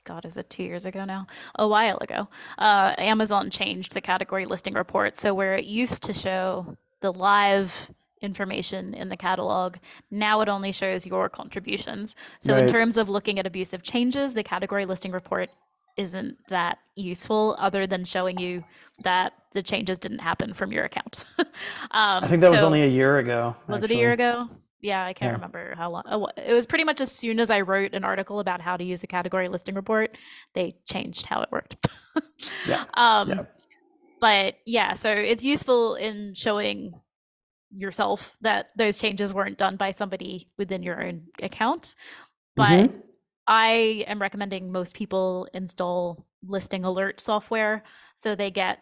God, 0.04 0.24
is 0.24 0.36
it 0.36 0.50
two 0.50 0.62
years 0.62 0.86
ago 0.86 1.04
now? 1.04 1.26
A 1.54 1.66
while 1.66 1.98
ago, 2.00 2.28
uh, 2.58 2.94
Amazon 2.98 3.50
changed 3.50 3.94
the 3.94 4.00
category 4.00 4.44
listing 4.44 4.74
report. 4.74 5.16
So 5.16 5.32
where 5.34 5.54
it 5.54 5.64
used 5.64 6.02
to 6.04 6.12
show 6.12 6.76
the 7.00 7.12
live 7.12 7.90
information 8.20 8.94
in 8.94 9.08
the 9.08 9.16
catalog, 9.16 9.76
now 10.10 10.40
it 10.40 10.48
only 10.48 10.72
shows 10.72 11.06
your 11.06 11.28
contributions. 11.28 12.16
So 12.40 12.56
in 12.56 12.68
terms 12.68 12.96
of 12.98 13.08
looking 13.08 13.38
at 13.38 13.46
abusive 13.46 13.82
changes, 13.82 14.34
the 14.34 14.42
category 14.42 14.84
listing 14.86 15.12
report 15.12 15.50
isn't 15.96 16.36
that 16.48 16.78
useful 16.96 17.56
other 17.58 17.86
than 17.86 18.04
showing 18.04 18.38
you 18.38 18.64
that 19.02 19.32
the 19.52 19.62
changes 19.62 19.98
didn't 19.98 20.20
happen 20.20 20.52
from 20.52 20.72
your 20.72 20.84
account. 20.84 21.24
um, 21.38 21.46
I 21.92 22.26
think 22.26 22.40
that 22.40 22.50
was 22.50 22.62
only 22.62 22.82
a 22.82 22.88
year 22.88 23.18
ago. 23.18 23.56
was 23.68 23.82
it 23.82 23.90
a 23.90 23.96
year 23.96 24.12
ago? 24.12 24.48
Yeah, 24.84 25.02
I 25.04 25.14
can't 25.14 25.30
Yeah. 25.30 25.34
remember 25.36 25.74
how 25.76 25.90
long. 25.90 26.02
oh, 26.06 26.28
It 26.36 26.52
was 26.52 26.66
pretty 26.66 26.84
much 26.84 27.00
as 27.00 27.10
soon 27.10 27.40
as 27.40 27.50
I 27.50 27.62
wrote 27.62 27.94
an 27.94 28.04
article 28.04 28.38
about 28.38 28.60
how 28.60 28.76
to 28.76 28.84
use 28.84 29.00
the 29.00 29.06
category 29.06 29.48
listing 29.48 29.74
report, 29.74 30.16
they 30.52 30.76
changed 30.86 31.26
how 31.26 31.40
it 31.42 31.50
worked. 31.50 31.76
Yeah, 32.68 32.84
Um, 32.94 33.28
yeah. 33.30 33.44
But 34.20 34.56
yeah, 34.66 34.94
so 34.94 35.10
it's 35.10 35.42
useful 35.42 35.94
in 35.96 36.34
showing 36.34 36.92
yourself 37.76 38.36
that 38.42 38.70
those 38.76 38.98
changes 38.98 39.32
weren't 39.32 39.58
done 39.58 39.76
by 39.76 39.90
somebody 39.90 40.48
within 40.56 40.82
your 40.82 41.02
own 41.02 41.24
account. 41.42 41.94
But 42.54 42.90
Mhm. 42.90 43.02
I 43.48 44.04
am 44.06 44.20
recommending 44.22 44.70
most 44.70 44.94
people 44.94 45.48
install 45.52 46.24
listing 46.46 46.84
alert 46.84 47.18
software. 47.20 47.82
So 48.14 48.34
they 48.36 48.50
get 48.50 48.78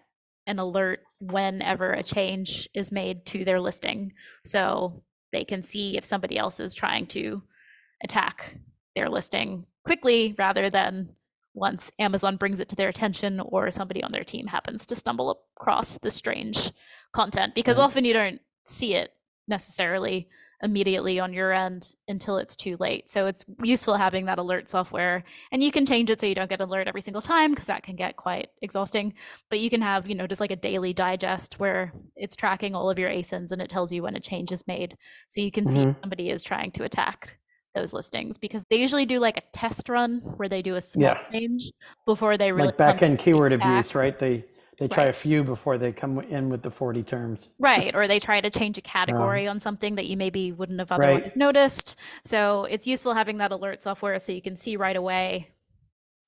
an 0.47 0.59
alert 0.59 1.01
whenever 1.21 1.93
a 1.93 2.03
change 2.03 2.69
is 2.75 2.93
made 2.93 3.25
to 3.27 3.45
their 3.45 3.61
listing. 3.61 4.13
So 4.45 5.03
they 5.33 5.45
can 5.45 5.63
see 5.63 5.97
if 5.97 6.05
somebody 6.05 6.39
else 6.39 6.61
is 6.61 6.75
trying 6.75 7.07
to 7.07 7.43
attack 8.03 8.57
their 8.95 9.09
listing 9.09 9.67
quickly 9.85 10.35
rather 10.39 10.71
than 10.71 11.11
once 11.55 11.93
Amazon 11.99 12.37
brings 12.37 12.61
it 12.61 12.69
to 12.71 12.77
their 12.77 12.89
attention 12.89 13.41
or 13.41 13.71
somebody 13.71 14.03
on 14.03 14.13
their 14.13 14.25
team 14.25 14.47
happens 14.47 14.87
to 14.87 14.97
stumble 14.97 15.43
across 15.57 15.99
the 15.99 16.11
strange 16.11 16.73
content 17.13 17.55
because 17.55 17.77
mm-hmm. 17.77 17.85
often 17.85 18.05
you 18.05 18.13
don't 18.13 18.41
see 18.65 18.95
it 18.95 19.13
necessarily 19.49 20.29
immediately 20.63 21.19
on 21.19 21.33
your 21.33 21.53
end 21.53 21.95
until 22.09 22.37
it's 22.39 22.55
too 22.55 22.77
late. 22.79 23.11
So 23.11 23.27
it's 23.27 23.45
useful 23.63 23.97
having 23.97 24.27
that 24.27 24.39
alert 24.39 24.71
software 24.71 25.25
and 25.51 25.63
you 25.63 25.73
can 25.73 25.85
change 25.85 26.09
it 26.09 26.21
so 26.21 26.27
you 26.27 26.35
don't 26.35 26.49
get 26.51 26.61
alert 26.61 26.87
every 26.89 27.03
single 27.03 27.21
time 27.23 27.51
because 27.53 27.67
that 27.67 27.83
can 27.83 27.97
get 27.97 28.17
quite 28.17 28.49
exhausting. 28.63 29.15
But 29.51 29.59
you 29.61 29.69
can 29.71 29.83
have, 29.83 30.09
you 30.09 30.15
know, 30.15 30.27
just 30.27 30.41
like 30.41 30.53
a 30.53 30.57
daily 30.57 30.93
digest 30.93 31.59
where 31.59 31.93
it's 32.17 32.37
tracking 32.37 32.75
all 32.75 32.89
of 32.89 32.99
your 32.99 33.11
ASINs 33.11 33.51
and 33.51 33.61
it 33.61 33.69
tells 33.69 33.93
you 33.93 34.05
when 34.05 34.15
a 34.15 34.21
change 34.21 34.53
is 34.53 34.67
made. 34.67 34.97
So 35.29 35.41
you 35.41 35.51
can 35.51 35.67
see 35.67 35.81
if 35.81 35.89
Mhm. 35.89 36.01
somebody 36.01 36.31
is 36.31 36.43
trying 36.43 36.71
to 36.73 36.85
attack 36.85 37.39
those 37.75 37.93
listings 37.93 38.39
because 38.39 38.65
they 38.71 38.77
usually 38.77 39.07
do 39.07 39.19
like 39.19 39.37
a 39.39 39.43
test 39.53 39.89
run 39.89 40.19
where 40.37 40.49
they 40.49 40.63
do 40.63 40.77
a 40.77 40.81
small 40.81 41.03
Yeah. 41.05 41.19
change 41.33 41.73
before 42.07 42.37
they 42.37 42.53
really 42.53 42.67
like 42.67 42.77
back 42.77 43.03
end 43.03 43.19
keyword 43.19 43.53
attack. 43.53 43.67
abuse, 43.67 43.95
right? 43.95 44.17
They 44.19 44.45
they 44.79 44.89
try 44.89 45.05
a 45.05 45.13
few 45.13 45.45
before 45.45 45.77
they 45.77 45.93
come 45.93 46.19
in 46.21 46.49
with 46.49 46.63
the 46.63 46.71
40 46.71 47.03
terms. 47.03 47.51
Right. 47.59 47.95
Or 48.03 48.09
they 48.09 48.19
try 48.19 48.41
to 48.41 48.51
change 48.51 48.79
a 48.79 48.81
category 48.81 49.47
um, 49.47 49.53
on 49.57 49.61
something 49.61 49.97
that 49.97 50.07
you 50.07 50.17
maybe 50.17 50.51
wouldn't 50.51 50.79
have 50.79 50.91
Right. 50.91 51.15
otherwise 51.15 51.37
noticed. 51.37 51.97
So 52.25 52.65
it's 52.65 52.87
useful 52.87 53.15
having 53.15 53.37
that 53.39 53.53
alert 53.53 53.83
software 53.83 54.19
so 54.19 54.33
you 54.33 54.43
can 54.43 54.57
see 54.57 54.77
right 54.77 54.97
away 54.97 55.51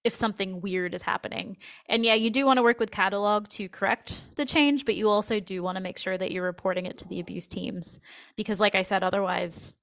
if 0.05 0.15
something 0.15 0.61
weird 0.61 0.95
is 0.95 1.03
happening. 1.03 1.57
And 1.89 2.05
yeah, 2.05 2.15
you 2.15 2.29
do 2.29 2.45
want 2.45 2.59
to 2.59 2.63
work 2.63 2.79
with 2.79 2.91
catalog 2.91 3.49
to 3.49 3.69
correct 3.71 4.37
the 4.37 4.45
change, 4.45 4.85
but 4.85 4.95
you 4.95 5.09
also 5.09 5.41
do 5.41 5.63
want 5.63 5.77
to 5.77 5.83
make 5.83 5.97
sure 5.97 6.19
that 6.19 6.31
you're 6.31 6.45
reporting 6.45 6.85
it 6.85 6.99
to 6.99 7.09
the 7.09 7.21
abuse 7.21 7.49
teams 7.49 7.99
because 8.37 8.61
like 8.61 8.75
I 8.75 8.83
said, 8.83 9.03
otherwise 9.03 9.75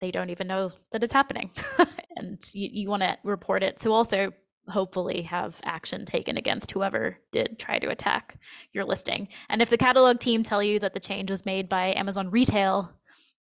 they 0.00 0.10
don't 0.10 0.30
even 0.30 0.46
know 0.46 0.72
that 0.92 1.04
it's 1.04 1.12
happening. 1.12 1.50
and 2.16 2.38
you, 2.54 2.70
you 2.72 2.88
want 2.88 3.02
to 3.02 3.18
report 3.22 3.62
it 3.62 3.78
to 3.80 3.90
also 3.92 4.32
hopefully 4.70 5.22
have 5.22 5.60
action 5.64 6.04
taken 6.04 6.36
against 6.36 6.72
whoever 6.72 7.18
did 7.32 7.58
try 7.58 7.78
to 7.78 7.90
attack 7.90 8.38
your 8.72 8.84
listing. 8.84 9.28
And 9.48 9.60
if 9.60 9.70
the 9.70 9.78
catalog 9.78 10.20
team 10.20 10.42
tell 10.42 10.62
you 10.62 10.78
that 10.78 10.94
the 10.94 11.00
change 11.00 11.30
was 11.30 11.44
made 11.44 11.68
by 11.68 11.94
Amazon 11.94 12.30
Retail, 12.30 12.92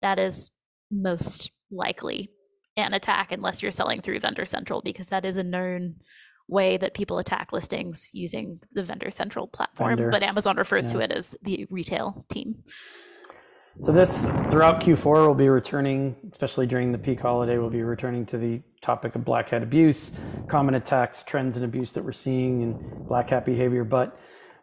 that 0.01 0.19
is 0.19 0.51
most 0.91 1.51
likely 1.71 2.31
an 2.77 2.93
attack 2.93 3.31
unless 3.31 3.61
you're 3.61 3.71
selling 3.71 4.01
through 4.01 4.19
Vendor 4.19 4.45
Central 4.45 4.81
because 4.81 5.07
that 5.07 5.25
is 5.25 5.37
a 5.37 5.43
known 5.43 5.95
way 6.47 6.77
that 6.77 6.93
people 6.93 7.19
attack 7.19 7.53
listings 7.53 8.09
using 8.13 8.59
the 8.71 8.83
Vendor 8.83 9.11
Central 9.11 9.47
platform, 9.47 9.97
Vendor, 9.97 10.11
but 10.11 10.23
Amazon 10.23 10.57
refers 10.57 10.91
to 10.91 10.99
it 10.99 11.11
as 11.11 11.35
the 11.43 11.67
retail 11.69 12.25
team. 12.29 12.63
So 13.81 13.91
this 13.91 14.25
throughout 14.49 14.81
Q4 14.81 15.27
will 15.27 15.35
be 15.35 15.47
returning, 15.47 16.15
especially 16.31 16.67
during 16.67 16.91
the 16.91 16.97
peak 16.97 17.19
holiday, 17.21 17.57
we'll 17.57 17.69
be 17.69 17.83
returning 17.83 18.25
to 18.27 18.37
the 18.37 18.61
topic 18.81 19.15
of 19.15 19.25
black 19.25 19.49
hat 19.49 19.63
abuse, 19.63 20.11
common 20.47 20.75
attacks, 20.75 21.23
trends 21.23 21.55
and 21.55 21.65
abuse 21.65 21.91
that 21.93 22.03
we're 22.03 22.11
seeing 22.11 22.63
and 22.63 23.07
black 23.07 23.29
hat 23.29 23.45
behavior. 23.45 23.83
But 23.83 24.17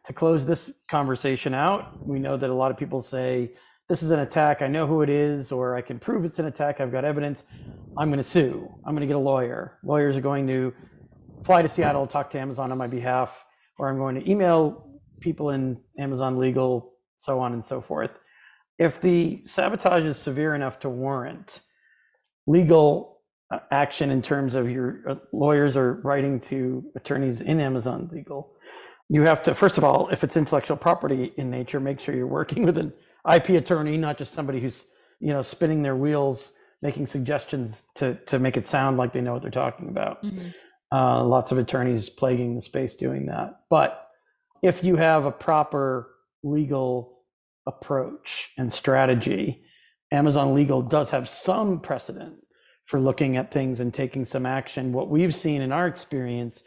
to 0.04 0.12
close 0.12 0.46
this 0.46 0.80
conversation 0.88 1.54
out, 1.54 2.06
we 2.06 2.18
know 2.18 2.37
that 2.37 2.50
a 2.50 2.54
lot 2.54 2.70
of 2.70 2.76
people 2.76 3.00
say, 3.00 3.52
this 3.88 4.02
is 4.02 4.11
an 4.11 4.20
attack, 4.20 4.62
I 4.62 4.68
know 4.68 4.87
who 4.87 5.02
it 5.02 5.08
is, 5.08 5.52
or 5.52 5.76
I 5.76 5.80
can 5.80 5.99
prove 5.99 6.25
it's 6.25 6.38
an 6.38 6.46
attack, 6.46 6.80
I've 6.80 6.90
got 6.90 7.04
evidence, 7.04 7.44
I'm 7.96 8.08
going 8.08 8.18
to 8.18 8.25
sue, 8.25 8.68
I'm 8.85 8.94
going 8.94 9.02
to 9.02 9.06
get 9.06 9.16
a 9.16 9.18
lawyer. 9.18 9.78
Lawyers 9.85 10.16
are 10.16 10.20
going 10.20 10.46
to 10.49 10.75
fly 11.44 11.62
to 11.62 11.68
Seattle, 11.68 12.06
talk 12.06 12.30
to 12.30 12.40
Amazon 12.40 12.73
on 12.73 12.78
my 12.78 12.88
behalf, 12.88 13.44
or 13.78 13.88
I'm 13.88 13.96
going 13.96 14.16
to 14.16 14.28
email 14.28 15.00
people 15.20 15.50
in 15.50 15.80
Amazon 15.99 16.38
legal, 16.38 16.94
so 17.16 17.38
on 17.38 17.52
and 17.52 17.64
so 17.64 17.80
forth. 17.80 18.11
If 18.78 19.00
the 19.00 19.42
sabotage 19.46 20.04
is 20.04 20.16
severe 20.16 20.54
enough 20.54 20.80
to 20.80 20.90
warrant 20.90 21.61
legal 22.46 23.15
uh, 23.50 23.59
action 23.71 24.11
in 24.11 24.23
terms 24.23 24.55
of 24.55 24.71
your 24.71 25.03
uh, 25.09 25.15
lawyers 25.33 25.76
are 25.76 26.00
writing 26.03 26.41
to 26.41 26.85
attorneys 26.97 27.41
in 27.41 27.61
Amazon 27.61 28.09
legal, 28.12 28.53
you 29.09 29.23
have 29.23 29.43
to, 29.45 29.55
first 29.55 29.79
of 29.79 29.85
all, 29.85 30.09
if 30.11 30.25
it's 30.25 30.37
intellectual 30.37 30.76
property 30.76 31.33
in 31.37 31.50
nature, 31.50 31.79
make 31.79 32.00
sure 32.00 32.15
you're 32.15 32.26
working 32.26 32.65
with 32.67 32.76
an 32.79 32.93
IP 33.33 33.50
attorney, 33.50 33.97
not 33.97 34.19
just 34.19 34.33
somebody 34.33 34.61
who's, 34.61 34.87
you 35.21 35.33
know, 35.33 35.43
spinning 35.43 35.83
their 35.83 35.97
wheels, 35.97 36.53
making 36.83 37.07
suggestions 37.07 37.83
to, 37.95 38.15
to 38.26 38.38
make 38.38 38.57
it 38.57 38.67
sound 38.67 38.97
like 38.97 39.12
they 39.12 39.21
know 39.21 39.33
what 39.33 39.43
they're 39.43 39.50
talking 39.50 39.88
about. 39.88 40.23
Mhm. 40.23 40.55
Uh, 40.93 41.25
lots 41.25 41.50
of 41.50 41.59
attorneys 41.59 42.09
plaguing 42.09 42.55
the 42.55 42.61
space 42.61 42.95
doing 42.95 43.26
that. 43.26 43.61
But 43.69 44.07
if 44.62 44.85
you 44.85 44.97
have 44.97 45.25
a 45.25 45.33
proper 45.33 46.09
legal 46.45 47.23
approach 47.67 48.53
and 48.57 48.73
strategy, 48.73 49.65
Amazon 50.12 50.55
Legal 50.55 50.83
does 50.83 51.11
have 51.11 51.29
some 51.29 51.81
precedent 51.81 52.37
for 52.87 52.99
looking 52.99 53.37
at 53.37 53.52
things 53.52 53.81
and 53.81 53.93
taking 53.93 54.25
some 54.25 54.47
action. 54.47 54.93
What 54.93 55.11
we've 55.11 55.35
seen 55.35 55.61
in 55.61 55.73
our 55.73 55.87
experience 55.87 56.62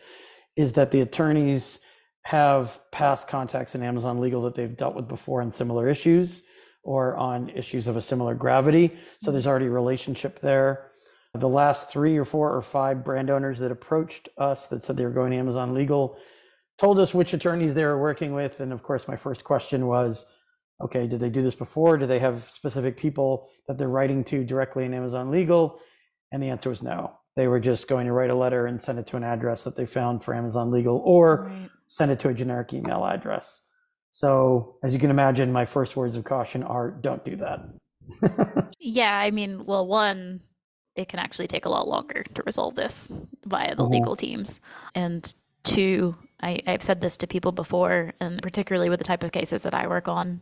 is 0.55 0.73
that 0.73 0.91
the 0.91 1.01
attorneys 1.01 1.79
have 2.23 2.79
past 2.91 3.27
contacts 3.27 3.75
in 3.75 3.81
Amazon 3.81 4.19
Legal 4.19 4.41
that 4.43 4.55
they've 4.55 4.75
dealt 4.75 4.95
with 4.95 5.07
before 5.07 5.41
on 5.41 5.51
similar 5.51 5.87
issues 5.87 6.43
or 6.83 7.15
on 7.15 7.49
issues 7.49 7.87
of 7.87 7.97
a 7.97 8.01
similar 8.01 8.35
gravity. 8.35 8.87
So 8.87 8.93
mm-hmm. 8.93 9.31
there's 9.31 9.47
already 9.47 9.67
a 9.67 9.71
relationship 9.71 10.39
there. 10.41 10.91
The 11.33 11.47
last 11.47 11.91
three 11.91 12.17
or 12.17 12.25
four 12.25 12.55
or 12.55 12.61
five 12.61 13.05
brand 13.05 13.29
owners 13.29 13.59
that 13.59 13.71
approached 13.71 14.29
us 14.37 14.67
that 14.67 14.83
said 14.83 14.97
they 14.97 15.05
were 15.05 15.11
going 15.11 15.31
to 15.31 15.37
Amazon 15.37 15.73
Legal 15.73 16.17
told 16.77 16.99
us 16.99 17.13
which 17.13 17.33
attorneys 17.33 17.75
they 17.75 17.85
were 17.85 17.99
working 17.99 18.33
with. 18.33 18.59
And 18.59 18.73
of 18.73 18.83
course, 18.83 19.07
my 19.07 19.15
first 19.15 19.43
question 19.43 19.85
was, 19.87 20.25
okay, 20.81 21.07
did 21.07 21.19
they 21.19 21.29
do 21.29 21.43
this 21.43 21.55
before? 21.55 21.97
Do 21.97 22.07
they 22.07 22.19
have 22.19 22.49
specific 22.49 22.97
people 22.97 23.49
that 23.67 23.77
they're 23.77 23.89
writing 23.89 24.23
to 24.25 24.43
directly 24.43 24.85
in 24.85 24.93
Amazon 24.93 25.29
Legal? 25.29 25.79
And 26.31 26.41
the 26.43 26.49
answer 26.49 26.69
was 26.69 26.83
no. 26.83 27.13
They 27.35 27.47
were 27.47 27.59
just 27.59 27.87
going 27.87 28.05
to 28.07 28.13
write 28.13 28.29
a 28.29 28.35
letter 28.35 28.65
and 28.65 28.79
send 28.81 28.99
it 28.99 29.07
to 29.07 29.17
an 29.17 29.23
address 29.23 29.63
that 29.63 29.75
they 29.75 29.85
found 29.85 30.23
for 30.23 30.33
Amazon 30.33 30.71
Legal 30.71 31.01
or 31.03 31.45
Right. 31.45 31.69
send 31.87 32.11
it 32.11 32.19
to 32.21 32.29
a 32.29 32.33
generic 32.33 32.73
email 32.73 33.05
address. 33.05 33.61
So, 34.11 34.75
as 34.83 34.93
you 34.93 34.99
can 34.99 35.09
imagine, 35.11 35.51
my 35.51 35.65
first 35.65 35.95
words 35.95 36.15
of 36.15 36.23
caution 36.23 36.63
are 36.63 36.91
don't 36.91 37.23
do 37.25 37.35
that. 37.37 37.59
Yeah, 38.81 39.13
I 39.13 39.29
mean, 39.31 39.65
well, 39.65 39.85
one, 39.85 40.39
it 40.95 41.09
can 41.09 41.19
actually 41.19 41.47
take 41.47 41.65
a 41.65 41.69
lot 41.69 41.87
longer 41.87 42.23
to 42.33 42.43
resolve 42.43 42.75
this 42.75 43.11
via 43.45 43.75
the 43.75 43.83
Mhm. 43.83 43.91
legal 43.91 44.15
teams. 44.15 44.61
And 44.95 45.31
two, 45.63 46.15
I, 46.41 46.61
I've 46.65 46.81
said 46.81 47.01
this 47.01 47.17
to 47.17 47.27
people 47.27 47.51
before, 47.51 48.13
and 48.21 48.41
particularly 48.41 48.89
with 48.89 48.99
the 48.99 49.03
type 49.03 49.21
of 49.21 49.33
cases 49.33 49.63
that 49.63 49.75
I 49.75 49.85
work 49.85 50.07
on, 50.07 50.41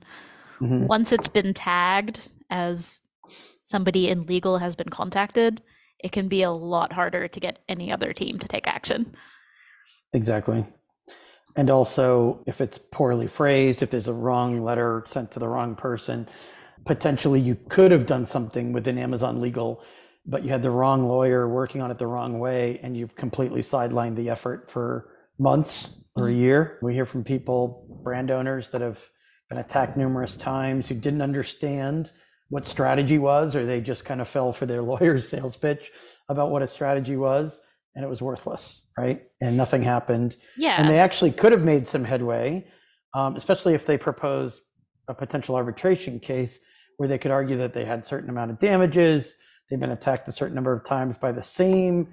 Mhm. 0.61 0.87
once 0.87 1.11
it's 1.11 1.27
been 1.27 1.53
tagged 1.55 2.29
as 2.51 3.01
somebody 3.63 4.07
in 4.07 4.21
legal 4.23 4.59
has 4.59 4.75
been 4.75 4.89
contacted, 4.89 5.61
it 5.99 6.11
can 6.11 6.27
be 6.27 6.43
a 6.43 6.51
lot 6.51 6.93
harder 6.93 7.27
to 7.27 7.39
get 7.39 7.59
any 7.67 7.91
other 7.91 8.13
team 8.13 8.39
to 8.39 8.47
take 8.47 8.67
action. 8.67 9.15
Exactly. 10.13 10.65
And 11.55 11.69
also, 11.69 12.43
if 12.45 12.61
it's 12.61 12.77
poorly 12.77 13.27
phrased, 13.27 13.81
if 13.81 13.89
there's 13.89 14.07
a 14.07 14.13
wrong 14.13 14.61
letter 14.61 15.03
sent 15.07 15.31
to 15.31 15.39
the 15.39 15.47
wrong 15.47 15.75
person, 15.75 16.27
potentially 16.85 17.41
you 17.41 17.55
could 17.55 17.91
have 17.91 18.05
done 18.05 18.25
something 18.25 18.73
within 18.73 18.97
Amazon 18.99 19.41
Legal, 19.41 19.83
but 20.25 20.43
you 20.43 20.49
had 20.49 20.61
the 20.61 20.69
wrong 20.69 21.07
lawyer 21.07 21.47
working 21.47 21.81
on 21.81 21.89
it 21.89 21.97
the 21.97 22.05
wrong 22.05 22.37
way, 22.37 22.79
and 22.83 22.95
you've 22.95 23.15
completely 23.15 23.61
sidelined 23.61 24.15
the 24.15 24.29
effort 24.29 24.69
for 24.69 25.09
months 25.39 26.05
or 26.15 26.27
a 26.27 26.31
mm-hmm. 26.31 26.41
year. 26.41 26.79
We 26.83 26.93
hear 26.93 27.05
from 27.05 27.23
people, 27.23 27.99
brand 28.03 28.29
owners 28.29 28.69
that 28.69 28.81
have 28.81 29.03
been 29.49 29.57
attacked 29.57 29.97
numerous 29.97 30.35
times 30.35 30.87
who 30.87 30.95
didn't 30.95 31.21
understand 31.21 32.11
what 32.49 32.65
strategy 32.65 33.17
was, 33.17 33.55
or 33.55 33.65
they 33.65 33.81
just 33.81 34.05
kind 34.05 34.21
of 34.21 34.27
fell 34.27 34.53
for 34.53 34.65
their 34.65 34.81
lawyer's 34.91 35.27
sales 35.27 35.57
pitch 35.57 35.91
about 36.29 36.49
what 36.51 36.61
a 36.61 36.67
strategy 36.67 37.15
was, 37.17 37.61
and 37.95 38.03
it 38.05 38.07
was 38.07 38.21
worthless, 38.21 38.83
right? 38.97 39.23
And 39.41 39.57
nothing 39.57 39.83
happened 39.83 40.35
Yeah. 40.57 40.79
and 40.79 40.89
they 40.89 40.99
actually 40.99 41.31
could 41.31 41.51
have 41.51 41.63
made 41.63 41.87
some 41.87 42.03
headway, 42.03 42.67
um, 43.13 43.35
especially 43.35 43.73
if 43.73 43.85
they 43.85 43.97
proposed 43.97 44.59
a 45.07 45.13
potential 45.13 45.55
arbitration 45.55 46.19
case 46.19 46.59
where 46.97 47.07
they 47.07 47.17
could 47.17 47.31
argue 47.31 47.57
that 47.57 47.73
they 47.73 47.85
had 47.85 48.05
certain 48.05 48.29
amount 48.29 48.51
of 48.51 48.59
damages, 48.59 49.35
they've 49.69 49.79
been 49.79 49.91
attacked 49.91 50.27
a 50.27 50.31
certain 50.31 50.55
number 50.55 50.73
of 50.73 50.83
times 50.85 51.17
by 51.17 51.31
the 51.31 51.43
same 51.43 52.07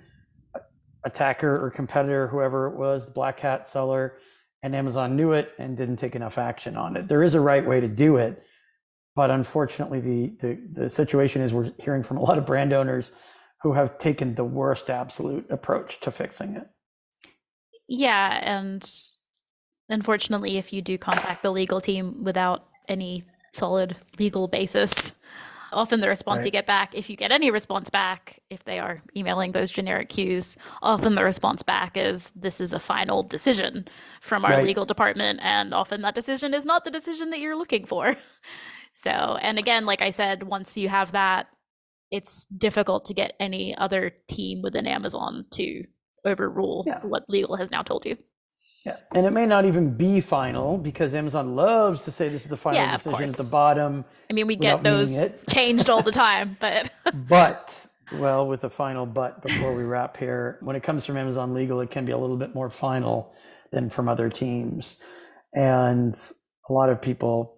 attacker 1.05 1.63
or 1.65 1.71
competitor, 1.71 2.29
whoever 2.29 2.69
it 2.69 2.77
was, 2.77 3.07
the 3.07 3.13
black 3.13 3.41
hat 3.41 3.69
seller, 3.69 4.17
and 4.63 4.75
Amazon 4.75 5.17
knew 5.17 5.33
it 5.33 5.53
and 5.59 5.77
didn't 5.77 5.97
take 5.97 6.17
enough 6.17 6.39
action 6.39 6.77
on 6.77 6.97
it. 6.97 7.09
There 7.09 7.23
is 7.23 7.35
a 7.35 7.41
right 7.41 7.67
way 7.67 7.81
to 7.81 7.89
do 7.89 8.17
it, 8.17 8.43
but 9.15 9.31
unfortunately, 9.31 10.01
the 10.01 10.37
the, 10.41 10.83
the 10.85 10.91
situation 10.91 11.43
is 11.43 11.53
we're 11.53 11.73
hearing 11.79 12.03
from 12.03 12.17
a 12.19 12.23
lot 12.23 12.39
of 12.39 12.47
brand 12.47 12.73
owners 12.73 13.13
who 13.63 13.73
have 13.73 13.99
taken 13.99 14.35
the 14.35 14.45
worst 14.45 14.91
absolute 14.91 15.47
approach 15.51 16.01
to 16.01 16.11
fixing 16.11 16.57
it. 16.57 16.69
Yeah, 17.89 18.39
and 18.43 18.89
unfortunately, 19.89 20.57
if 20.57 20.73
you 20.73 20.83
do 20.83 20.99
contact 20.99 21.43
the 21.43 21.53
legal 21.53 21.81
team 21.81 22.25
without 22.25 22.69
any 22.89 23.25
solid 23.53 23.97
legal 24.19 24.49
basis, 24.49 25.13
often 25.73 26.01
the 26.01 26.09
response 26.09 26.45
you 26.45 26.51
get 26.51 26.67
back, 26.67 26.95
if 26.95 27.11
you 27.11 27.17
get 27.17 27.33
any 27.33 27.51
response 27.51 27.91
back, 27.91 28.41
if 28.51 28.65
they 28.65 28.79
are 28.79 29.03
emailing 29.17 29.53
those 29.53 29.71
generic 29.71 30.09
queues, 30.09 30.57
often 30.83 31.15
the 31.15 31.25
response 31.25 31.63
back 31.63 31.97
is 31.97 32.31
this 32.33 32.61
is 32.61 32.73
a 32.73 32.81
final 32.81 33.23
decision 33.23 33.87
from 34.21 34.45
our 34.45 34.53
Right. 34.53 34.65
legal 34.65 34.87
department. 34.87 35.41
And 35.43 35.75
often 35.75 36.03
that 36.03 36.15
decision 36.15 36.55
is 36.55 36.65
not 36.67 36.85
the 36.85 36.91
decision 36.91 37.31
that 37.31 37.41
you're 37.41 37.57
looking 37.57 37.85
for. 37.85 38.17
So, 38.95 39.11
and 39.11 39.59
again, 39.59 39.87
like 39.87 40.03
I 40.03 40.11
said, 40.11 40.43
once 40.45 40.77
you 40.77 40.89
have 40.89 41.13
that, 41.13 41.47
it's 42.11 42.45
difficult 42.47 43.07
to 43.07 43.15
get 43.15 43.35
any 43.41 43.77
other 43.77 44.13
team 44.29 44.63
within 44.63 44.87
Amazon 44.87 45.47
to 45.53 45.85
overrule 46.25 46.85
Yeah. 46.87 47.01
what 47.01 47.29
legal 47.29 47.57
has 47.57 47.71
now 47.71 47.83
told 47.83 48.07
you. 48.07 48.17
Yeah. 48.87 48.97
And 49.15 49.27
it 49.27 49.31
may 49.31 49.47
not 49.47 49.65
even 49.65 49.97
be 49.97 50.21
final 50.21 50.77
because 50.77 51.15
Amazon 51.15 51.57
loves 51.57 52.05
to 52.05 52.11
say 52.11 52.29
this 52.29 52.45
is 52.45 52.51
the 52.51 52.57
final 52.57 52.81
Yeah, 52.83 52.97
decision 52.97 53.31
at 53.31 53.37
the 53.37 53.45
bottom. 53.45 54.05
I 54.31 54.35
mean, 54.35 54.47
we 54.47 54.57
get 54.57 54.83
those 54.83 55.17
changed 55.49 55.89
all 55.89 56.03
the 56.03 56.13
time, 56.27 56.57
but 56.61 56.91
But, 57.29 57.87
well, 58.13 58.47
with 58.47 58.63
a 58.65 58.71
final 58.71 59.07
but 59.07 59.43
before 59.43 59.75
we 59.75 59.85
wrap 59.85 60.17
here, 60.19 60.59
when 60.61 60.77
it 60.77 60.83
comes 60.83 61.07
from 61.07 61.17
Amazon 61.17 61.55
Legal, 61.55 61.81
it 61.81 61.91
can 61.91 62.05
be 62.05 62.13
a 62.13 62.19
little 62.19 62.37
bit 62.37 62.55
more 62.55 62.69
final 62.71 63.35
than 63.73 63.89
from 63.89 64.09
other 64.09 64.29
teams. 64.29 65.03
And 65.55 66.15
a 66.69 66.73
lot 66.73 66.91
of 66.91 67.01
people 67.01 67.54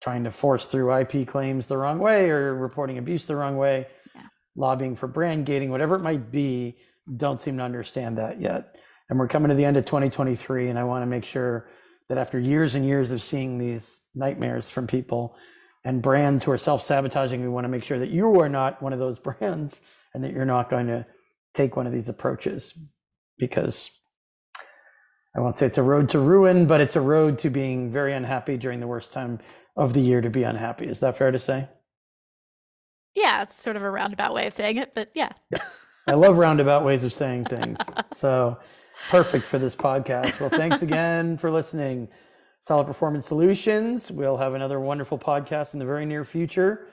trying 0.00 0.24
to 0.24 0.30
force 0.30 0.66
through 0.66 0.92
IP 0.94 1.26
claims 1.26 1.66
the 1.66 1.76
wrong 1.76 1.98
way 1.98 2.30
or 2.30 2.54
reporting 2.54 2.98
abuse 2.98 3.26
the 3.26 3.36
wrong 3.36 3.56
way, 3.56 3.86
Yeah. 4.14 4.22
lobbying 4.56 4.96
for 4.96 5.06
brand 5.08 5.46
gating, 5.46 5.70
whatever 5.70 5.96
it 5.96 6.02
might 6.02 6.30
be, 6.30 6.78
don't 7.16 7.40
seem 7.40 7.56
to 7.56 7.62
understand 7.64 8.18
that 8.18 8.40
yet. 8.40 8.76
And 9.10 9.18
we're 9.18 9.28
coming 9.28 9.48
to 9.48 9.54
the 9.54 9.64
end 9.64 9.76
of 9.76 9.86
2023, 9.86 10.68
and 10.68 10.78
I 10.78 10.84
want 10.84 11.02
to 11.02 11.06
make 11.06 11.24
sure 11.24 11.68
that 12.08 12.18
after 12.18 12.38
years 12.38 12.74
and 12.74 12.84
years 12.84 13.10
of 13.10 13.22
seeing 13.22 13.58
these 13.58 14.00
nightmares 14.14 14.68
from 14.70 14.86
people 14.86 15.36
and 15.84 16.02
brands 16.02 16.44
who 16.44 16.50
are 16.52 16.58
self-sabotaging, 16.58 17.40
we 17.40 17.48
want 17.48 17.64
to 17.64 17.68
make 17.68 17.84
sure 17.84 17.98
that 17.98 18.10
you 18.10 18.40
are 18.40 18.48
not 18.48 18.82
one 18.82 18.92
of 18.92 18.98
those 18.98 19.18
brands 19.26 19.80
and 20.14 20.22
that 20.24 20.32
you're 20.32 20.44
not 20.44 20.70
going 20.70 20.86
to 20.86 21.06
take 21.54 21.76
one 21.76 21.86
of 21.86 21.92
these 21.92 22.08
approaches 22.08 22.78
because 23.38 23.90
I 25.36 25.40
won't 25.40 25.58
say 25.58 25.66
it's 25.66 25.78
a 25.78 25.82
road 25.82 26.08
to 26.10 26.18
ruin, 26.18 26.66
but 26.66 26.80
it's 26.80 26.96
a 26.96 27.00
road 27.00 27.38
to 27.40 27.50
being 27.50 27.90
very 27.92 28.12
unhappy 28.14 28.56
during 28.56 28.80
the 28.80 28.86
worst 28.86 29.12
time 29.12 29.38
of 29.76 29.92
the 29.94 30.00
year 30.00 30.20
to 30.20 30.30
be 30.30 30.42
unhappy. 30.42 30.86
Is 30.86 31.00
that 31.00 31.16
fair 31.16 31.30
to 31.30 31.38
say? 31.40 31.68
yeah, 33.14 33.42
it's 33.42 33.60
sort 33.60 33.76
of 33.76 33.82
a 33.82 33.90
roundabout 33.90 34.32
way 34.34 34.46
of 34.46 34.52
saying 34.52 34.76
it. 34.76 34.94
But 34.94 35.10
yeah, 35.14 35.32
I 36.06 36.12
love 36.12 36.38
roundabout 36.38 36.84
ways 36.84 37.04
of 37.04 37.12
saying 37.12 37.46
things. 37.46 37.78
So 38.16 38.58
perfect 39.10 39.46
for 39.46 39.58
this 39.60 39.76
podcast. 39.76 40.40
Well, 40.40 40.50
thanks 40.50 40.82
again 40.82 41.36
for 41.38 41.50
listening. 41.52 42.08
Seller 42.60 42.82
Performance 42.82 43.26
Solutions. 43.26 44.10
We'll 44.10 44.36
have 44.36 44.54
another 44.54 44.80
wonderful 44.80 45.18
podcast 45.18 45.72
in 45.72 45.78
the 45.78 45.84
very 45.84 46.04
near 46.04 46.24
future. 46.24 46.88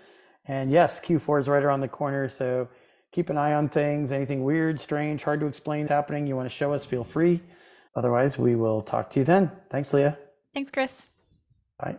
And 0.48 0.70
yes, 0.70 1.00
Q4 1.00 1.42
is 1.42 1.48
right 1.48 1.63
around 1.63 1.82
the 1.82 1.88
corner. 1.88 2.30
So 2.30 2.70
keep 3.12 3.32
an 3.32 3.38
eye 3.39 3.54
on 3.54 3.70
things. 3.70 4.12
Anything 4.12 4.44
weird, 4.44 4.80
strange, 4.80 5.24
hard 5.24 5.39
to 5.39 5.48
explain 5.48 5.88
happening, 5.88 6.27
you 6.27 6.36
want 6.36 6.48
to 6.48 6.56
show 6.56 6.74
us, 6.74 6.86
feel 6.86 7.04
free. 7.04 7.42
Otherwise, 7.96 8.38
we 8.38 8.56
will 8.56 8.82
talk 8.82 9.10
to 9.12 9.20
you 9.20 9.25
then. 9.25 9.52
Thanks, 9.70 9.94
Leah. 9.94 10.18
thanks, 10.54 10.72
Chris. 10.72 11.08
Bye. 11.80 11.98